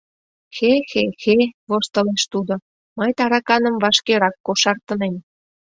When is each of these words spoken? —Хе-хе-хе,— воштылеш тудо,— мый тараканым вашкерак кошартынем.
—Хе-хе-хе,— 0.55 1.37
воштылеш 1.69 2.23
тудо,— 2.33 2.53
мый 2.97 3.11
тараканым 3.17 3.75
вашкерак 3.83 4.35
кошартынем. 4.45 5.15